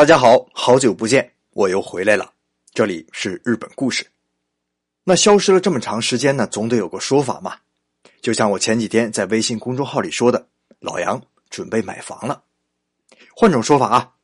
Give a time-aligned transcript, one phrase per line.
[0.00, 2.32] 大家好，好久不见，我又回来了。
[2.72, 4.06] 这里是日本故事。
[5.04, 7.58] 那消失了这么长时间呢，总得有个说法嘛。
[8.22, 12.42] 就像我前几天在微信公众号里说的，老杨准备买房了。
[13.36, 14.14] 换种说法啊，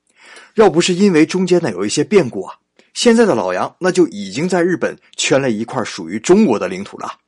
[0.55, 2.59] 要不是因为中间呢有一些变故啊，
[2.95, 7.21] 现在的老杨那就已经在日本圈了一块属于中国的领土了。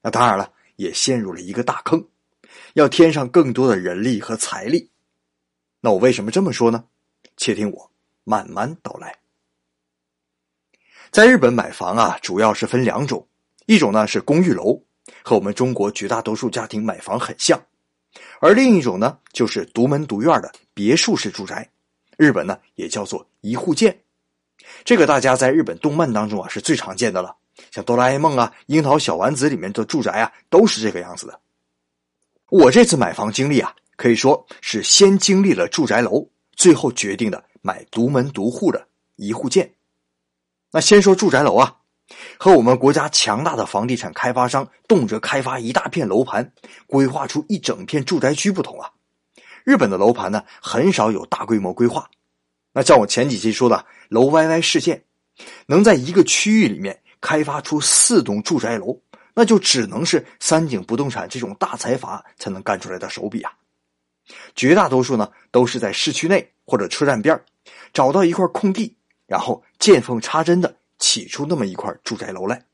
[0.00, 2.02] 那当然了，也陷入了一个大坑，
[2.72, 4.88] 要添上更多的人力和财力。
[5.82, 6.84] 那我为什么这么说呢？
[7.36, 7.89] 且听我
[8.30, 9.12] 慢慢道来。
[11.10, 13.26] 在日本买房啊，主要是分两种，
[13.66, 14.80] 一种呢是公寓楼，
[15.24, 17.58] 和我们中国绝大多数家庭买房很像；
[18.38, 21.68] 而另一种呢就是独门独院的别墅式住宅，
[22.16, 24.00] 日本呢也叫做一户建。
[24.84, 27.34] 这个大家在日本动漫当中啊是最常见的了，
[27.72, 31.40] 像哆啦 A 梦啊、樱桃小丸子里面的住宅啊都是这个样子的。
[32.48, 36.24] 我这次买房经历啊，可以说是先经历了住宅楼。
[36.56, 39.74] 最后决定的买独门独户的一户建。
[40.72, 41.76] 那先说住宅楼啊，
[42.38, 46.52] 和我们国家强大的房地产开发商动辄开发一大片楼盘，
[46.86, 48.90] 规划出一整片住宅区不同啊。
[49.64, 52.08] 日本的楼盘呢，很少有大规模规划。
[52.72, 55.04] 那像我前几期说的楼歪歪事件，
[55.66, 58.96] 能在一个区域里面开发出四栋住宅楼，
[59.34, 63.52] 那就只能是三井不动产这种大财阀才能干出来的手笔啊。
[64.54, 67.40] 绝大多数呢，都是在市区内或者车站边
[67.92, 72.64] 找到一块空地，然后见缝插针的起出那么一块住宅楼来。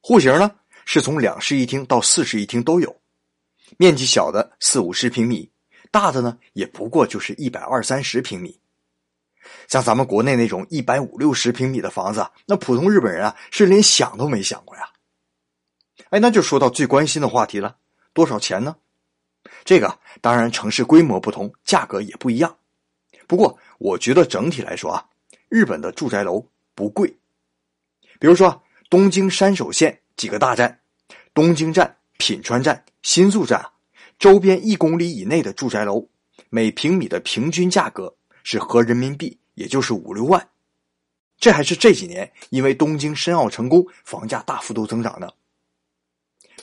[0.00, 0.50] 户型呢，
[0.84, 2.94] 是从两室一厅到四室一厅都有，
[3.76, 5.50] 面积小的四五十平米，
[5.90, 8.58] 大的呢也不过就是一百二三十平米。
[9.66, 14.88] 像咱们国内那种一百五六十平米的房子，那普通日本人啊是连想都没想过呀。
[16.10, 17.76] 哎，那就说到最关心的话题了，
[18.12, 18.76] 多少钱呢？
[19.68, 22.56] 这个当然，城市规模不同，价格也不一样。
[23.26, 25.06] 不过，我觉得整体来说啊，
[25.50, 26.42] 日本的住宅楼
[26.74, 27.14] 不贵。
[28.18, 30.80] 比如说，东京山手线几个大站，
[31.34, 33.62] 东京站、品川站、新宿站，
[34.18, 36.08] 周边一公里以内的住宅楼，
[36.48, 40.48] 每平米的平均价格是合人民币也就是五六万。
[41.38, 45.34] 这还是这几年因为东京申奥成功，房价大幅度增长的。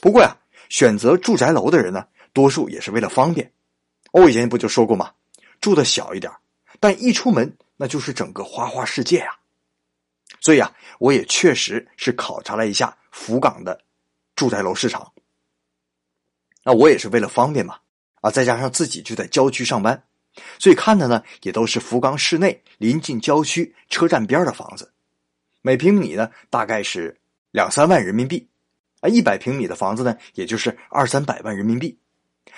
[0.00, 0.36] 不过呀，
[0.68, 2.04] 选择住宅楼的人呢？
[2.36, 3.50] 多数也是为了方便，
[4.12, 5.10] 我以前不就说过吗？
[5.58, 6.30] 住的小一点，
[6.78, 9.30] 但一出门那就是整个花花世界呀。
[10.42, 13.80] 所以啊，我也确实是考察了一下福冈的
[14.34, 15.10] 住宅楼市场。
[16.62, 17.78] 那我也是为了方便嘛，
[18.20, 20.04] 啊，再加上自己就在郊区上班，
[20.58, 24.92] 所以看的呢也都是福冈市内临近郊区车站边的房子，
[25.62, 27.18] 每平米呢大概是
[27.50, 28.46] 两三万人民币，
[29.00, 31.98] 啊，一百平米的房子呢也就是二三百万人民币。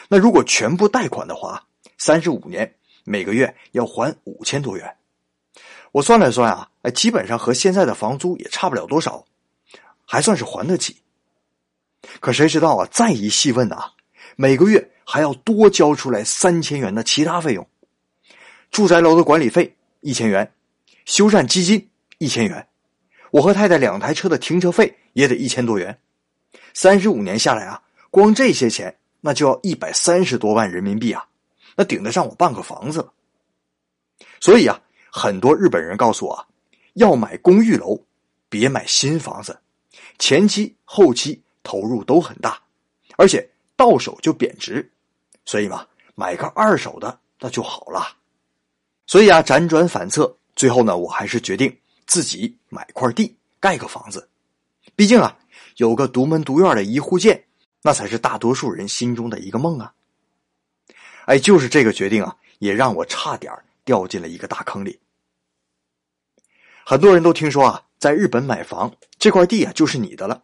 [0.09, 1.67] 那如果全部贷款的话，
[1.99, 4.97] 三十五年每个月要还五千多元，
[5.93, 9.25] 我算了算啊，哎，基本上和现在的房租也差不了多少，
[10.07, 11.03] 还算是还得起。
[12.21, 13.93] 可谁知道啊，再一细问啊，
[14.37, 17.67] 每个月还要多交出来三千元的其他费用，
[18.71, 20.53] 住宅楼的管理费一千元，
[21.05, 22.67] 修缮基金一千元，
[23.31, 25.99] 我和太太两台车的停车费也得一千多元，
[26.73, 28.97] 三十五年下来啊，光这些钱。
[29.21, 31.27] 那就要一百三十多万人民币啊，
[31.77, 33.13] 那顶得上我半个房子了。
[34.41, 34.81] 所以啊，
[35.11, 36.47] 很多日本人告诉我，
[36.95, 38.01] 要买公寓楼，
[38.49, 39.59] 别买新房子，
[40.19, 42.61] 前期后期投入都很大，
[43.17, 44.89] 而且到手就贬值。
[45.45, 48.17] 所以嘛，买个二手的那就好了。
[49.07, 54.29] 所以啊，辗转反侧，最后呢，我还是决定自己买块地，盖个房子。
[54.95, 55.37] 毕竟啊，
[55.77, 57.45] 有个独门独院的一户建。
[57.83, 59.95] 那才是大多数人心中的一个梦啊！
[61.27, 63.53] 哎，就是这个决定啊，也让我差点
[63.85, 64.99] 掉进了一个大坑里。
[66.85, 70.43] 很多人都听说啊，在日本买房这块地啊就是你的了。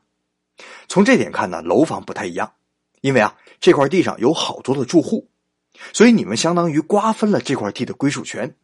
[0.89, 2.53] 从这点看呢，楼房不太一样，
[3.01, 5.29] 因为啊这块地上有好多的住户，
[5.93, 8.55] 所以你们相当于瓜分了这块地的归属权。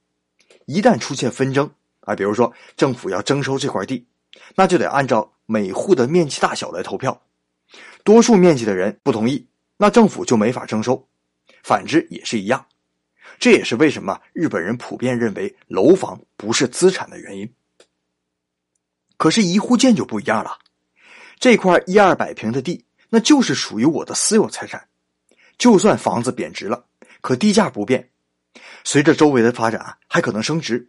[0.66, 1.69] 一旦出现纷争
[2.03, 4.07] 啊，比如说政府要征收这块地，
[4.55, 7.21] 那就得按照每户的面积大小来投票。
[8.05, 9.47] 多数面积的人不同意，
[9.77, 11.09] 那政府就没法征收。
[11.63, 12.67] 反之也是一样，
[13.39, 17.55] 这也是为什么日本人普遍认为楼房不是资产的原因。
[19.17, 20.59] 可是，一户建就不一样了，
[21.39, 24.89] 这块一二百平的地，那就是属于我的私有财产。
[25.59, 26.87] 就算房子贬值了，
[27.21, 28.09] 可地价不变，
[28.83, 30.89] 随着周围的发展还可能升值。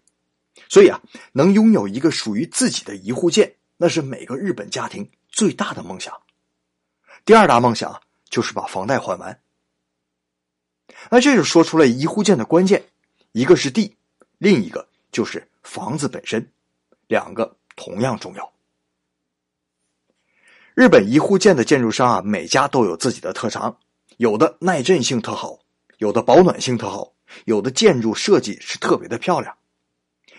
[0.69, 1.01] 所以啊，
[1.33, 6.13] 能拥有一个属于自己的一户建，那是每个日本家庭最大的梦想。
[7.23, 9.39] 第二大梦想就是把房贷还完。
[11.09, 12.83] 那这就说出了一户建的关键，
[13.31, 13.95] 一个是地，
[14.37, 16.51] 另一个就是房子本身，
[17.07, 18.51] 两个同样重要。
[20.73, 23.77] 日本一户建的建筑商啊，每家都有自己的特长，
[24.17, 25.59] 有的耐震性特好，
[25.97, 27.13] 有的保暖性特好，
[27.45, 29.57] 有的建筑设计是特别的漂亮。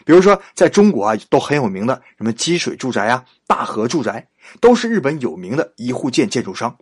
[0.04, 4.28] 比如说，在中国啊，都很有名的什么积水住宅啊、大和住宅，
[4.60, 6.76] 都是日本有名的一户建建筑商。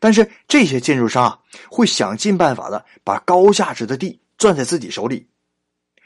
[0.00, 1.38] 但是这些建筑商啊，
[1.70, 5.26] 会想尽办法的把高价值的地攥在自己手里。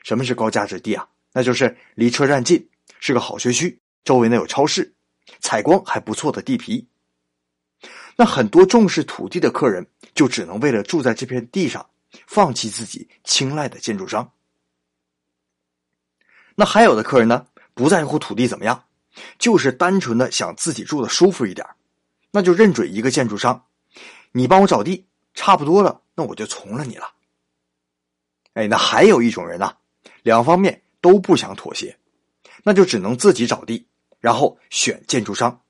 [0.03, 1.07] 什么是高价值地啊？
[1.33, 2.69] 那就是离车站近，
[3.01, 4.93] 是个好学区，周围呢有超市，
[5.41, 6.87] 采光还不错的地皮。
[8.17, 11.85] 那很多重视土地的客人，就只能为了住在这片地上，
[12.27, 14.31] 放弃自己青睐的建筑商。
[16.55, 18.85] 那还有的客人呢，不在乎土地怎么样，
[19.39, 21.67] 就是单纯的想自己住的舒服一点，
[22.31, 23.65] 那就认准一个建筑商，
[24.33, 27.07] 你帮我找地，差不多了，那我就从了你了。
[28.55, 29.77] 哎，那还有一种人呢，
[30.23, 31.99] 两方面都不想妥协，
[32.63, 33.87] 那就只能自己找地，
[34.21, 35.61] 然后选建筑商。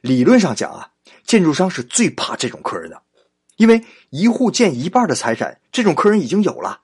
[0.00, 0.92] 理论上讲啊，
[1.24, 3.02] 建筑商是最怕这种客人的，
[3.56, 6.80] 因为一户建一半的财产，这种客人已经有了，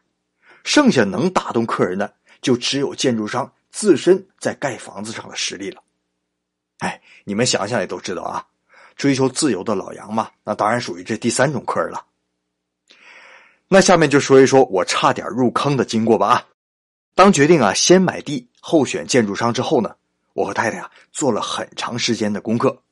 [0.64, 2.16] 剩下能打动客人的。
[2.44, 5.82] 就只有建筑商自身在盖房子上的实力了。
[6.80, 8.46] 哎，你们想想也都知道啊，
[8.96, 12.04] 追求自由的老杨嘛，那当然属于这第三种客人了。
[13.66, 16.46] 那下面就说一说我差点入坑的经过吧啊。
[17.14, 19.96] 当决定啊先买地后选建筑商之后呢，
[20.34, 22.82] 我和太太啊做了很长时间的功课，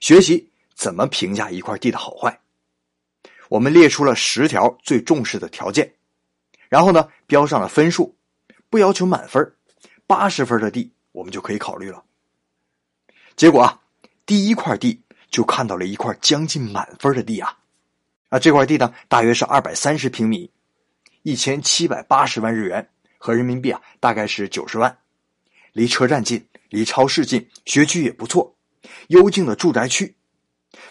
[0.00, 2.40] 学习怎么评价一块地的好坏。
[3.48, 5.94] 我们列出了十条最重视的条件，
[6.68, 8.17] 然后呢标上了分数。
[8.70, 9.54] 不要求满分，
[10.06, 12.04] 八十分的地我们就可以考虑了。
[13.36, 13.80] 结果啊，
[14.26, 15.00] 第一块地
[15.30, 17.58] 就看到了一块将近满分的地啊！
[18.28, 20.50] 啊，这块地呢，大约是二百三十平米，
[21.22, 24.98] 一千七百八十万日元，和人民币啊，大概是九十万。
[25.72, 28.54] 离车站近，离超市近，学区也不错，
[29.06, 30.14] 幽静的住宅区。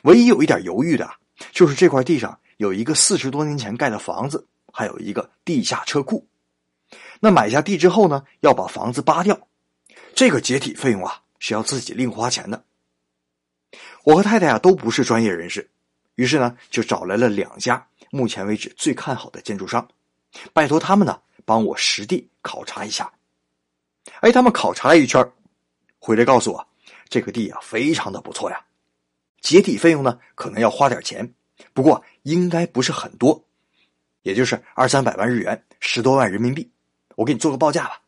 [0.03, 1.11] 唯一有一点犹豫的，
[1.51, 6.25] 就是这块地上有一个四十多年前盖的房子，还有一个地下车库。
[7.19, 9.47] 那买下地之后呢，要把房子扒掉，
[10.13, 12.63] 这个解体费用啊是要自己另花钱的。
[14.03, 15.69] 我和太太啊都不是专业人士，
[16.15, 19.87] 于是呢就找来了两家目前为止最看好的建筑商，
[20.53, 23.11] 拜托他们呢帮我实地考察一下。
[24.21, 25.29] 哎，他们考察了一圈，
[25.99, 26.67] 回来告诉我，
[27.09, 28.63] 这个地啊非常的不错呀，
[29.41, 31.33] 解体费用呢可能要花点钱，
[31.73, 33.43] 不过应该不是很多，
[34.21, 36.71] 也就是二三百万日元，十多万人民币。
[37.17, 37.99] 我给你做个报价吧，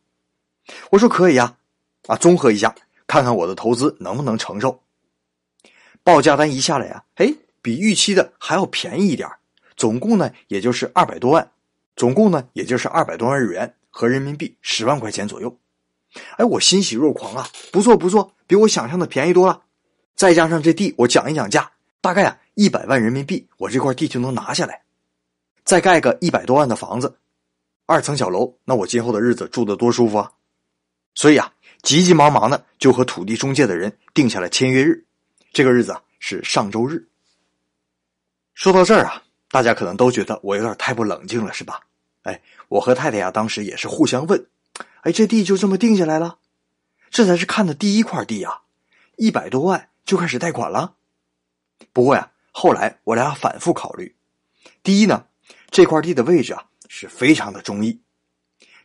[0.90, 1.56] 我说可以呀，
[2.06, 2.72] 啊，综合一下，
[3.08, 4.80] 看看我的投资能不能承受。
[6.04, 9.28] 报价单一下来呀，哎，比预期的还要便宜一点
[9.76, 11.50] 总共呢也就是二百多万，
[11.96, 15.58] 总共呢也就是二百多万日元和人民币十万块钱左右。
[16.36, 19.60] 哎，我欣喜若狂啊，不错不错，比我想象的便宜多了。
[20.14, 24.82] 再加上这地，我讲一讲价，大概啊一百万人民币，我这块地就能拿下来，
[25.64, 27.16] 再盖个一百多万的房子。
[27.90, 30.30] 二层小楼，那我今后的日子住的多舒服啊！
[31.16, 31.52] 所以啊，
[31.82, 35.04] 急急忙忙的就和土地中介的人定下了签约日，
[35.52, 37.04] 这个日子啊是上周日。
[38.54, 39.20] 说到这儿啊，
[39.50, 41.80] 大家可能都觉得我有点太不冷静了，是吧？
[42.22, 44.46] 哎，我和太太呀，当时也是互相问：
[45.00, 46.38] 哎，这地就这么定下来了？
[47.10, 48.60] 这才是看的第一块地啊，
[49.16, 50.94] 一百多万就开始贷款了。
[51.92, 54.14] 不过呀，后来我俩反复考虑，
[54.84, 55.24] 第一呢，
[55.72, 56.66] 这块地的位置啊。
[56.92, 58.00] 是非常的中意。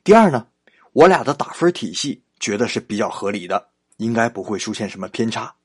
[0.04, 0.48] 第二呢，
[0.94, 5.56] 我俩的打分体系觉得是比较合理的，应该不会出现什么偏差。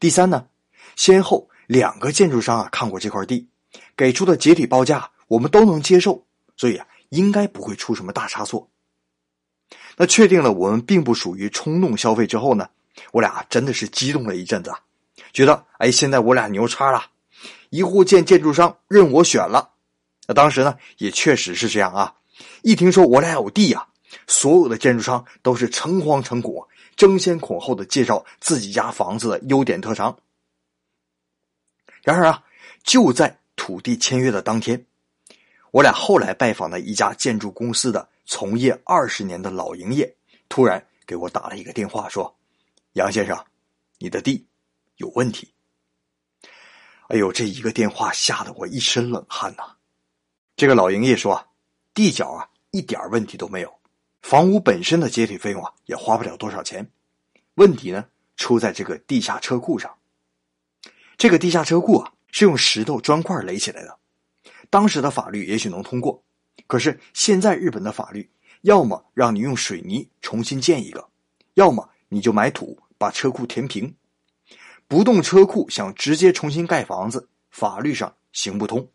[0.00, 0.48] 第三呢，
[0.96, 3.48] 先后两个建筑商啊看过这块地，
[3.96, 8.68] 给出的解体报价我们都能接受，所以啊应该不会出什么大差错。
[9.96, 12.68] 那确定了我们并不属于冲动消费之后呢，
[13.12, 14.74] 我俩真的是激动了一阵子，
[15.32, 17.06] 觉得哎现在我俩牛叉了，
[17.70, 19.74] 一户建建筑商任我选了。
[20.28, 22.14] 那当时呢，也确实是这样啊！
[22.60, 23.88] 一听说我俩有地呀，
[24.26, 30.18] 所有的建筑商都是诚惶诚恐、争先恐后的介绍自己家房子的优点特长。
[32.02, 32.44] 然而啊，
[32.84, 34.84] 就在土地签约的当天，
[35.70, 40.14] 我俩后来拜访的一家建筑公司的从业二十年的老营业，
[40.50, 42.36] 突然给我打了一个电话，说
[42.92, 43.42] ：“杨先生，
[43.98, 44.46] 你的地
[44.96, 45.50] 有问题。”
[47.08, 49.77] 哎呦，这一个电话吓得我一身冷汗呐！
[50.58, 51.46] 这个老营业说啊
[51.94, 53.72] ：“地角啊，一点问题都没有，
[54.22, 56.90] 房屋本身的解体费用啊，也花不了多少钱。
[57.54, 58.04] 问题呢，
[58.36, 59.96] 出在这个地下车库上。
[61.16, 64.00] 这个地下车库啊，是用石头砖块垒起来的。
[64.68, 66.24] 当时的法律也许能通过，
[66.66, 68.28] 可是现在日本的法律
[68.62, 71.08] 要么让你用水泥重新建一个，
[71.54, 73.94] 要么你就买土把车库填平。
[74.88, 78.88] 不动车库想直接重新盖房子，法律上行不通。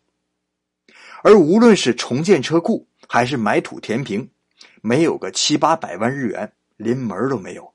[1.24, 4.28] 而无论是重建车库还是买土填平，
[4.82, 7.72] 没有个七八百万日元，连门都没有。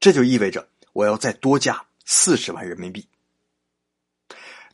[0.00, 3.06] 这就意味着我要再多加四十万人民币。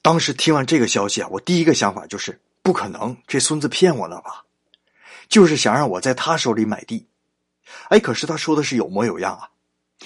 [0.02, 4.44] 当时听完这个消息啊，我第一个想法就是不可能，这孙子骗我呢吧？
[5.28, 7.08] 就是想让我在他手里买地。
[7.88, 9.50] 哎，可是他说的是有模有样啊，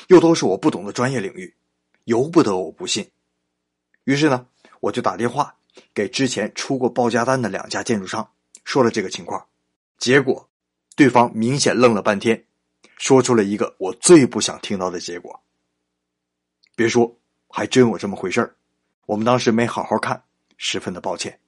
[0.08, 1.54] 又都是我不懂的专业领域，
[2.04, 3.10] 由不得我不信。
[4.04, 4.46] 于是呢，
[4.80, 5.54] 我就打电话
[5.94, 8.30] 给之前出过报价单的两家建筑商，
[8.64, 9.46] 说了这个情况。
[9.98, 10.48] 结果，
[10.96, 12.44] 对方明显愣了半天，
[12.96, 15.40] 说出了一个我最不想听到的结果。
[16.74, 17.16] 别说，
[17.48, 18.56] 还真有这么回事。
[19.06, 20.22] 我们当时没好好看，
[20.56, 21.38] 十分的抱歉。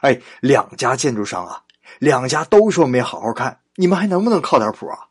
[0.00, 1.64] 哎，两家建筑商啊，
[1.98, 5.08] 两家都说没好好看，你们还能不能靠点谱啊？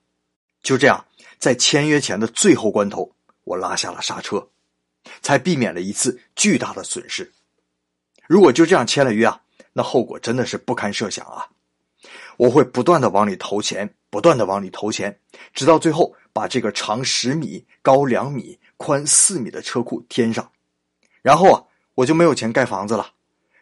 [0.64, 1.06] 就这样，
[1.38, 3.14] 在签约前的最后关头，
[3.44, 4.50] 我拉下了刹车，
[5.22, 7.32] 才避免了一次巨大的损失。
[8.28, 9.42] 如果就这样签了约啊，
[9.74, 11.48] 那后果真的是不堪设想啊！
[12.38, 15.18] 我会不断的往里投钱，不断的往里投钱，
[15.54, 20.52] 直到最后把这个长十米、高两米、宽四米的车库填上。
[21.22, 21.64] 然后啊，
[21.94, 23.12] 我就没有钱盖房子了，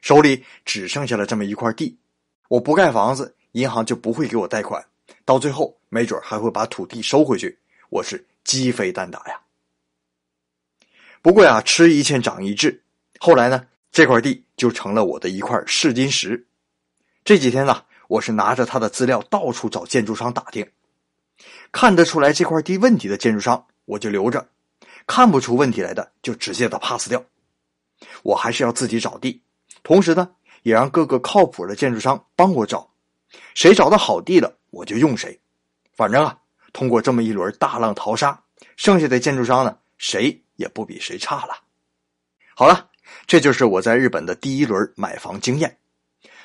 [0.02, 1.98] 手里只剩下了这么一块地。
[2.48, 4.84] 我不盖房子，银行就不会给我贷款，
[5.26, 7.60] 到最后没准还会把土地收回去。
[7.90, 9.40] 我是鸡飞蛋打呀。
[11.22, 12.84] 不过呀，吃一堑长一智，
[13.20, 16.48] 后来呢，这块地就成了我的一块试金石。
[17.24, 20.68] 这几天呢，我是拿着他的资料到处找建筑商打听，
[21.72, 24.50] 看得出来这块地问题的建筑商我就留着，
[25.06, 27.24] 看不出问题来的就直接的 pass 掉。
[28.24, 29.40] 我还是要自己找地，
[29.84, 30.28] 同时呢，
[30.64, 32.90] 也让各个靠谱的建筑商帮我找，
[33.54, 35.40] 谁找到好地了，我就用谁。
[35.94, 36.36] 反正啊，
[36.74, 38.42] 通过这么一轮大浪淘沙，
[38.76, 41.56] 剩下的建筑商呢，谁也不比谁差了。
[42.56, 42.90] 好了，
[43.26, 45.78] 这就是我在日本的第一轮买房经验。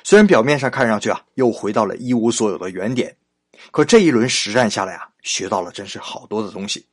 [0.03, 3.15] 虽然表面上看上去啊，又回到了一无所有的原点，
[3.71, 6.85] 可这一轮实战下来啊，学到了真是好多的东西，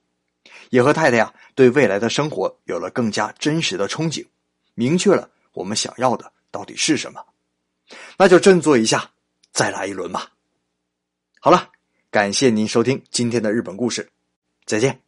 [0.70, 4.26] 也和太太呀对未来的生活有了更加真实的憧憬。
[4.74, 7.24] 明确了我们想要的到底是什么，
[8.18, 9.10] 那就振作一下，
[9.52, 10.32] 再来一轮吧。
[11.40, 11.70] 好了，
[12.10, 14.10] 感谢您收听今天的日本故事，
[14.66, 15.05] 再见。